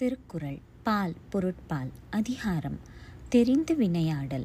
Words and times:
திருக்குறள் 0.00 0.58
பால் 0.82 1.14
பொருட்பால் 1.30 1.90
அதிகாரம் 2.10 2.76
தெரிந்து 3.28 3.74
வினையாடல் 3.74 4.44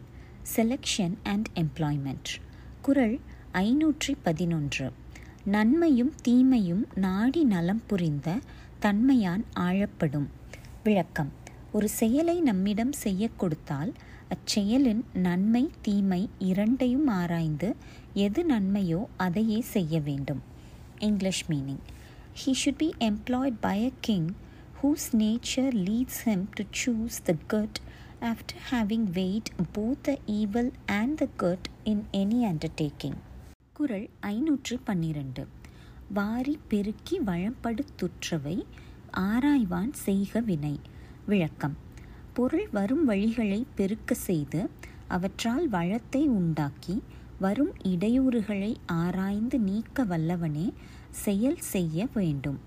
selection 0.56 1.16
and 1.24 1.48
employment 1.56 2.30
குறள் 2.82 3.20
ஐநூற்றி 3.54 4.14
பதினொன்று. 4.24 4.92
நன்மையும் 5.46 6.14
தீமையும் 6.22 6.86
நாடி 6.96 7.44
நலம் 7.44 7.82
புரிந்த 7.88 8.38
தன்மையான் 8.82 9.44
ஆழப்படும். 9.56 10.28
விளக்கம். 10.84 11.32
ஒரு 11.72 11.90
செயலை 11.90 12.42
நம்மிடம் 12.42 12.92
செய்ய 12.92 13.30
கொடுத்தால் 13.38 13.94
அச்செயலின் 14.30 15.04
நன்மை 15.14 15.70
தீமை 15.82 16.30
இரண்டையும் 16.40 17.08
ஆராய்ந்து 17.08 17.76
எது 18.14 18.44
நன்மையோ 18.46 19.06
அதையே 19.18 19.62
செய்ய 19.62 20.00
வேண்டும். 20.00 20.42
English 21.00 21.44
meaning 21.50 21.84
he 22.40 22.54
should 22.64 22.80
be 22.84 22.94
employed 23.00 23.60
by 23.60 23.86
a 23.86 23.92
king 24.02 24.32
whose 24.82 25.12
nature 25.12 25.72
leads 25.72 26.26
him 26.26 26.46
to 26.56 26.66
choose 26.72 27.18
the 27.26 27.36
good 27.50 27.74
after 28.22 28.56
having 28.72 29.06
weighed 29.14 29.46
both 29.76 29.98
the 30.04 30.18
evil 30.28 30.72
and 30.88 31.22
the 31.22 31.28
good 31.38 31.60
in 31.86 32.06
any 32.14 32.54
undertaking. 32.54 33.14
குரல் 33.74 34.10
ஐநூற்று 34.20 34.80
பன்னிரண்டு. 34.80 35.48
வாரி 36.14 36.60
பெருக்கி 36.68 37.20
வழம்படுத்துற்றவை 37.20 38.66
ஆராய்வான் 39.18 39.94
செய்க 39.94 40.40
வினை. 40.40 40.80
விளக்கம். 41.26 41.78
பொருள் 42.34 42.70
வரும் 42.72 43.10
வழிகளை 43.10 43.66
பெருக்க 43.76 44.16
செய்து 44.16 44.70
அவற்றால் 45.08 45.70
வளத்தை 45.70 46.28
உண்டாக்கி 46.28 47.04
வரும் 47.40 47.74
இடையூறுகளை 47.84 48.76
ஆராய்ந்து 48.86 49.60
நீக்க 49.60 50.06
வல்லவனே 50.06 50.74
செயல் 51.10 51.60
செய்ய 51.60 52.08
வேண்டும். 52.14 52.60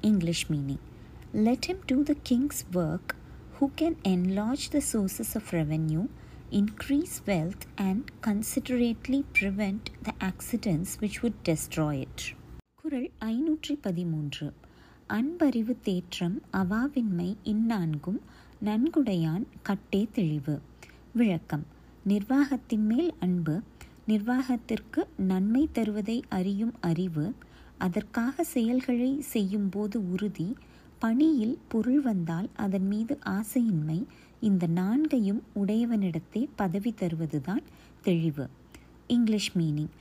English 0.00 0.52
meaning. 0.52 0.90
Let 1.37 1.65
him 1.65 1.79
do 1.87 1.97
the 2.03 2.17
king's 2.23 2.59
work 2.73 3.07
who 3.53 3.67
can 3.75 3.95
enlarge 4.05 4.65
the 4.69 4.81
sources 4.83 5.29
of 5.35 5.51
revenue, 5.51 6.05
increase 6.51 7.15
wealth, 7.27 7.63
and 7.77 8.01
considerately 8.21 9.19
prevent 9.33 9.89
the 10.03 10.13
accidents 10.21 10.91
which 10.99 11.17
would 11.23 11.37
destroy 11.43 11.95
it. 12.01 12.19
குறள் 12.81 13.09
ஐநூற்றி 13.25 13.75
பதிமூன்று 13.81 14.47
அன்பறிவு 15.09 15.75
தேற்றம் 15.83 16.37
அவாவின்மை 16.53 17.29
இந்நான்கும் 17.45 18.19
நன்குடையான் 18.65 19.45
கட்டே 19.61 20.07
தெளிவு 20.11 20.55
விளக்கம் 21.13 21.65
நிர்வாகத்தின் 22.05 22.85
மேல் 22.85 23.13
அன்பு 23.19 23.55
நிர்வாகத்திற்கு 24.07 25.01
நன்மை 25.27 25.63
தருவதை 25.73 26.17
அறியும் 26.29 26.73
அறிவு 26.81 27.25
அதற்காக 27.77 28.43
செயல்களை 28.53 29.11
செய்யும்போது 29.33 29.97
உறுதி 30.13 30.49
பணியில் 31.02 31.56
பொருள் 31.68 32.00
வந்தால் 32.00 32.48
அதன் 32.64 32.86
மீது 32.86 33.14
ஆசையின்மை 33.30 33.98
இந்த 34.48 34.64
நான்கையும் 34.76 35.40
உடையவனிடத்தே 35.60 36.42
பதவி 36.56 36.90
தருவதுதான் 37.00 37.62
தெளிவு. 38.02 38.44
English 39.06 39.50
meaning 39.58 39.92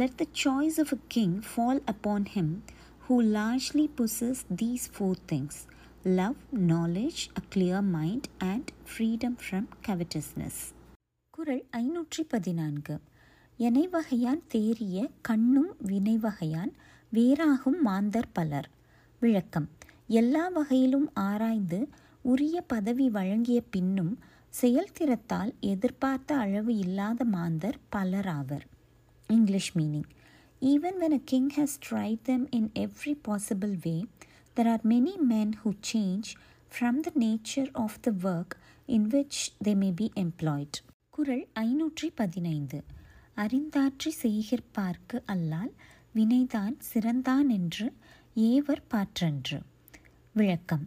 let 0.00 0.14
the 0.14 0.24
choice 0.42 0.78
of 0.82 0.92
a 0.92 0.98
king 1.08 1.36
fall 1.48 1.80
upon 1.92 2.26
him 2.34 2.52
who 3.06 3.16
largely 3.36 3.86
possesses 3.98 4.42
these 4.62 4.86
four 4.94 5.20
things 5.32 5.60
love 6.18 6.38
knowledge 6.68 7.22
a 7.40 7.42
clear 7.54 7.88
mind 7.96 8.28
and 8.52 8.70
freedom 8.90 9.38
from 9.42 9.68
covetousness 9.86 10.60
குரல் 11.34 11.64
ஐநூற்றி 11.82 12.24
பதினான்கு 12.28 12.96
எனைவகையான் 13.58 14.42
தேறிய 14.54 14.98
கண்ணும் 15.22 15.72
வினைவகையான் 15.86 16.72
வேறாகும் 17.12 17.80
மாந்தர் 17.82 18.32
பலர். 18.32 18.68
விளக்கம். 19.22 19.68
எல்லா 20.08 20.48
வகையிலும் 20.48 21.08
ஆராய்ந்து 21.22 21.78
உரிய 22.22 22.60
பதவி 22.66 23.08
வழங்கிய 23.08 23.60
பின்னும் 23.70 24.14
செயல்திறத்தால் 24.54 25.52
எதிர்பார்த்த 25.60 26.36
அளவு 26.36 26.76
இல்லாத 26.76 27.24
மாந்தர் 27.24 27.78
பலராவர் 27.96 28.64
English 29.28 29.76
meaning 29.76 30.08
even 30.62 30.98
when 30.98 31.12
a 31.12 31.20
king 31.24 31.50
has 31.56 31.78
tried 31.88 32.22
them 32.22 32.46
in 32.50 32.70
every 32.74 33.14
possible 33.28 33.74
way 33.86 33.96
there 34.56 34.68
are 34.68 34.84
many 34.86 35.14
men 35.26 35.52
who 35.64 35.72
change 35.92 36.30
from 36.72 37.00
the 37.00 37.12
nature 37.16 37.70
of 37.74 37.98
the 38.00 38.12
work 38.24 38.54
in 38.88 39.06
which 39.06 39.40
they 39.64 39.74
may 39.74 39.90
be 39.90 40.10
employed 40.16 40.78
குரல் 41.10 41.46
ஐநூற்றி 41.60 42.10
பதினைந்து 42.14 42.80
அறிந்தாற்றி 43.36 44.10
செய்கிற்பார்க்கு 44.22 45.22
அல்லால் 45.26 45.72
வினைதான் 46.14 46.74
சிறந்தான் 46.94 47.48
என்று 47.48 47.86
ஏவர் 48.36 48.82
பாற்றன்று. 48.94 49.58
விளக்கம். 50.36 50.86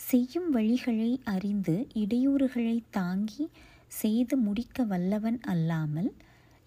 செய்யும் 0.00 0.46
வழிகளை 0.54 1.18
அறிந்து 1.24 1.86
இடையூறுகளை 1.94 2.82
தாங்கி 2.90 3.44
செய்து 3.88 4.36
முடிக்க 4.36 4.84
வல்லவன் 4.84 5.40
அல்லாமல் 5.44 6.14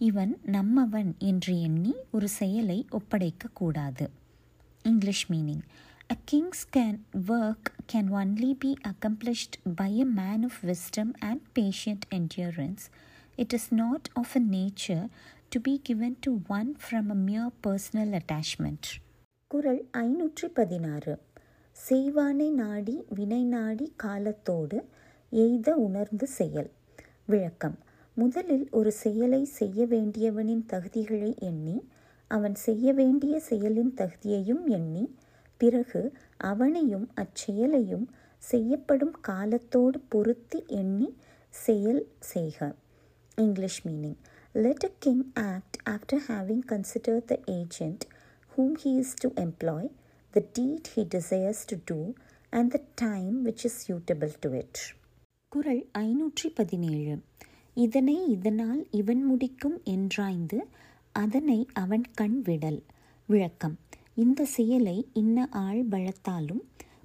இவன் 0.01 0.34
நம்மவன் 0.47 1.12
என்று 1.19 1.62
எண்ணி 1.62 1.94
ஒரு 2.12 2.28
செயலை 2.29 2.85
ஒப்படைக்கக்கூடாது 2.91 4.07
English 4.85 5.25
meaning 5.31 5.63
a 6.12 6.17
king's 6.25 6.67
can 6.72 7.00
work 7.31 7.72
can 7.94 8.12
only 8.12 8.51
be 8.59 8.75
accomplished 8.84 9.57
by 9.75 10.01
a 10.01 10.06
man 10.06 10.44
of 10.44 10.61
wisdom 10.63 11.13
and 11.19 11.41
patient 11.59 12.07
endurance 12.11 12.85
it 13.35 13.53
is 13.53 13.73
not 13.73 14.09
of 14.13 14.35
a 14.35 14.44
nature 14.50 15.06
to 15.50 15.59
be 15.59 15.81
given 15.84 16.16
to 16.19 16.40
one 16.47 16.75
from 16.84 17.09
a 17.09 17.19
mere 17.25 17.51
personal 17.67 18.13
attachment 18.13 18.90
குரல் 19.51 19.84
ஐநூற்றி 19.97 20.47
பதினாறு. 20.53 21.13
செய்வானை 21.88 22.51
நாடி 22.51 23.03
வினை 23.09 23.44
நாடி 23.44 23.94
காலத்தோடு 23.95 24.85
எய்த 25.29 25.75
உணர்ந்து 25.75 26.28
செயல். 26.28 26.69
விளக்கம். 27.25 27.78
முதலில் 28.13 28.67
ஒரு 28.72 28.91
செயலை 28.91 29.44
செய்ய 29.44 29.85
வேண்டியவனின் 29.85 30.66
தகுதிகளை 30.69 31.38
எண்ணி 31.38 31.88
அவன் 32.28 32.56
செய்ய 32.56 32.94
வேண்டிய 32.94 33.41
செயலின் 33.50 33.94
தகுதியையும் 33.95 34.66
எண்ணி 34.66 35.16
பிறகு 35.57 36.12
அவனையும் 36.38 37.12
அச்செயலையும் 37.16 38.07
செய்யப்படும் 38.38 39.16
காலத்தோடு 39.22 40.00
பொருத்தி 40.00 40.63
எண்ணி 40.67 41.16
செயல் 41.50 42.07
செய்க. 42.19 42.73
English 43.35 43.88
meaning. 43.88 44.17
Let 44.53 44.84
a 44.84 44.90
king 45.00 45.31
act 45.34 45.78
after 45.90 46.22
having 46.28 46.66
consider 46.67 47.25
the 47.25 47.40
agent 47.46 48.01
whom 48.57 48.72
he 48.84 48.97
is 48.97 49.09
to 49.16 49.29
employ, 49.34 49.90
the 50.34 50.44
deed 50.59 50.81
he 50.95 51.03
desires 51.16 51.62
to 51.66 51.78
do, 51.91 52.13
and 52.51 52.73
the 52.73 52.81
time 52.95 53.45
which 53.45 53.63
is 53.63 53.72
suitable 53.88 54.34
to 54.40 54.59
it. 54.59 54.78
குரல் 55.47 55.90
ஐநூற்றி 55.97 56.47
பதினேழு 56.53 57.19
இதனை 57.73 58.28
இதனால் 58.28 58.88
இவன் 58.91 59.23
முடிக்கும் 59.23 59.81
என்றாய்ந்து 59.85 60.59
அதனை 61.12 61.67
அவன் 61.73 62.03
கண் 62.13 62.41
விடல். 62.41 62.84
விளக்கம். 63.25 63.78
இந்த 64.16 64.45
செயலை 64.45 65.07
இன்ன 65.13 65.47
ஆள் 65.51 65.88
பலத்தாலும் 65.88 66.61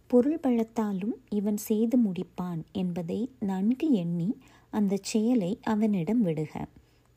பொருள் 0.06 0.38
பலத்தாலும் 0.42 1.14
இவன் 1.28 1.56
செய்து 1.56 1.98
முடிப்பான் 1.98 2.62
என்பதை 2.72 3.30
நன்கு 3.40 3.90
எண்ணி 3.90 4.38
அந்த 4.70 4.98
செயலை 5.02 5.58
அவனிடம் 5.62 6.26
விடுக. 6.26 6.64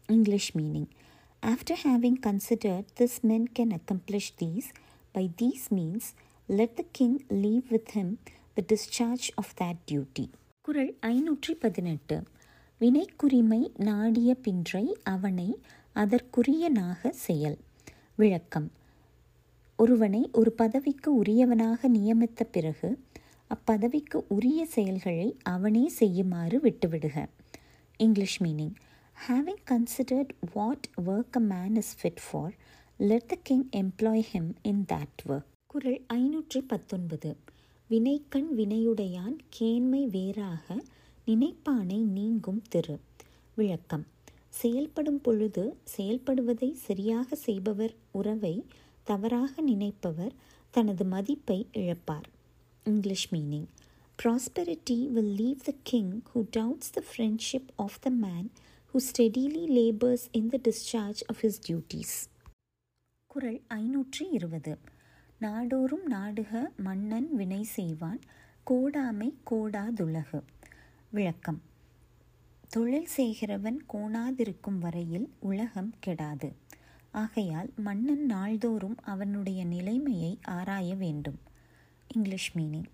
English 0.07 0.57
meaning. 0.57 0.89
After 1.45 1.79
having 1.83 2.19
considered 2.25 2.85
this 2.99 3.19
men 3.21 3.51
can 3.59 3.77
accomplish 3.77 4.33
these 4.41 4.69
by 5.17 5.29
these 5.41 5.73
means 5.73 6.09
let 6.47 6.75
the 6.75 6.83
king 6.91 7.19
leave 7.27 7.61
with 7.69 7.89
him 7.93 8.17
the 8.55 8.63
discharge 8.73 9.27
of 9.35 9.51
that 9.59 9.75
duty 9.91 10.29
குரல் 10.61 10.97
ஐநூற்றி 11.01 11.51
பதினெட்டு 11.59 12.23
வினைக்குரிமை 12.79 13.77
நாடிய 13.77 14.35
பின்றை 14.35 14.97
அவனை 15.03 15.59
அதற்குரியனாக 15.95 17.09
செயல். 17.09 17.57
விளக்கம். 18.15 18.71
ஒருவனை 19.77 20.29
ஒரு 20.31 20.51
பதவிக்கு 20.51 21.23
உரியவனாக 21.23 21.87
நியமித்த 21.87 22.43
பிறகு 22.43 23.03
அப்பதவிக்கு 23.49 24.23
உரிய 24.27 24.65
செயல்களை 24.65 25.37
அவனே 25.43 25.87
செய்யுமாறு 25.87 26.59
விட்டுவிடுக. 26.59 27.25
English 27.97 28.43
meaning. 28.43 28.73
Having 29.27 29.63
considered 29.71 30.29
what 30.53 30.89
work 31.07 31.37
a 31.37 31.39
man 31.39 31.75
is 31.75 31.97
fit 32.03 32.17
for 32.31 32.53
let 32.99 33.27
the 33.27 33.37
king 33.43 33.69
employ 33.75 34.23
him 34.33 34.53
in 34.61 34.85
that 34.93 35.19
work 35.27 35.43
குரல் 35.67 36.01
ஐநூற்றி 36.13 36.61
பத்தொன்பது 36.67 37.35
வினைக்கண் 37.89 38.45
வினையுடையான் 38.57 39.37
கேண்மை 39.59 40.07
வேறாக 40.07 40.83
நினைப்பானை 41.27 41.99
நீங்கும் 41.99 42.61
திரு. 42.69 42.99
விளக்கம். 43.55 44.05
செயல்படும் 44.49 45.21
பொழுது 45.21 45.77
செயல்படுவதை 45.97 46.73
சரியாக 46.73 47.35
செய்பவர் 47.35 47.93
உறவை 48.11 48.65
தவறாக 49.03 49.61
நினைப்பவர் 49.61 50.31
தனது 50.69 51.05
மதிப்பை 51.05 51.67
இழப்பார். 51.73 52.27
English 52.83 53.33
meaning 53.33 53.67
prosperity 54.23 55.07
will 55.11 55.35
leave 55.35 55.61
the 55.63 55.73
king 55.83 56.21
who 56.35 56.45
doubts 56.57 56.91
the 56.91 57.03
friendship 57.11 57.69
of 57.75 58.01
the 58.01 58.09
man 58.09 58.51
who 58.93 58.97
steadily 58.97 59.63
labors 59.69 60.23
in 60.33 60.51
the 60.51 60.59
discharge 60.61 61.21
of 61.27 61.37
his 61.41 61.53
duties. 61.69 62.11
குரல் 63.37 63.61
ஐநூற்றி 63.69 64.23
இருபது. 64.31 64.77
நாடோறும் 65.37 66.05
நாடுக 66.05 66.71
மன்னன் 66.77 67.35
வினை 67.35 67.63
செய்வான் 67.63 68.19
கோடாமை 68.67 69.33
கோடாதுலகு. 69.51 70.41
விளக்கம். 71.09 71.61
தொழில் 72.69 73.05
செய்கிறவன் 73.05 73.83
கோணாதிருக்கும் 73.93 74.79
வரையில் 74.79 75.33
உலகம் 75.39 75.93
கெடாது. 76.05 76.53
ஆகையால் 77.11 77.73
மன்னன் 77.75 78.25
நாள்தோறும் 78.25 78.97
அவனுடைய 79.01 79.65
நிலைமையை 79.65 80.39
ஆராய 80.43 80.95
வேண்டும். 80.95 81.39
English 82.07 82.57
meaning. 82.57 82.89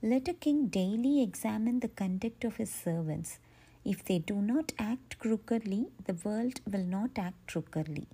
Let 0.00 0.28
a 0.28 0.34
king 0.38 0.68
daily 0.76 1.30
examine 1.30 1.78
the 1.78 1.88
conduct 2.00 2.44
of 2.44 2.60
his 2.60 2.66
servants 2.84 3.32
if 3.84 4.08
they 4.08 4.22
do 4.24 4.40
not 4.40 4.72
act 4.76 5.16
crookedly 5.22 5.88
the 6.04 6.14
world 6.22 6.60
will 6.64 6.86
not 6.86 7.20
act 7.22 7.50
crookedly 7.54 8.04